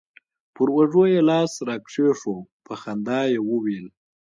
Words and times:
پر 0.53 0.67
اوږه 0.75 1.03
يې 1.13 1.21
لاس 1.29 1.51
راكښېښوو 1.67 2.47
په 2.65 2.73
خندا 2.81 3.19
يې 3.31 3.39
وويل. 3.49 3.87